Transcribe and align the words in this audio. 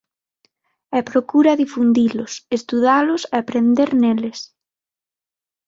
E 0.97 0.99
procura 1.09 1.59
difundilos, 1.61 2.31
estudalos 2.57 3.21
e 3.25 3.33
aprender 3.41 3.89
neles. 4.01 4.39